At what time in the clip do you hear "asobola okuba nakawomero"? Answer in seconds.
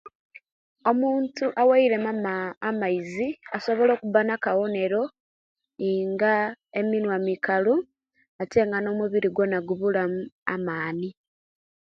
3.55-5.01